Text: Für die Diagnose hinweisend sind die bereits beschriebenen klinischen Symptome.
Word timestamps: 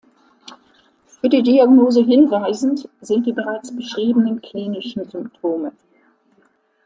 Für 1.19 1.29
die 1.29 1.43
Diagnose 1.43 2.03
hinweisend 2.03 2.89
sind 3.01 3.27
die 3.27 3.33
bereits 3.33 3.71
beschriebenen 3.75 4.41
klinischen 4.41 5.07
Symptome. 5.07 5.73